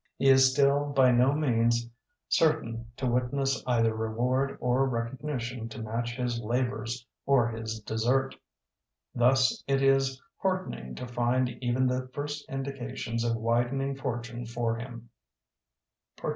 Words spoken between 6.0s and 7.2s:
his labors